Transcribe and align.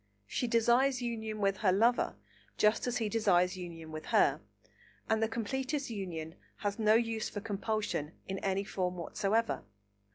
She 0.25 0.47
desires 0.47 1.03
union 1.03 1.41
with 1.41 1.57
her 1.57 1.71
lover, 1.71 2.15
just 2.57 2.87
as 2.87 2.97
he 2.97 3.07
desires 3.07 3.55
union 3.55 3.91
with 3.91 4.07
her, 4.07 4.41
and 5.07 5.21
the 5.21 5.27
completest 5.27 5.91
union 5.91 6.33
has 6.65 6.79
no 6.79 6.95
use 6.95 7.29
for 7.29 7.39
compulsion 7.39 8.13
in 8.27 8.39
any 8.39 8.63
form 8.63 8.95
whatsoever. 8.95 9.63